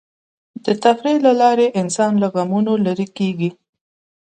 [0.65, 3.49] د تفریح له لارې انسان له غمونو لرې کېږي.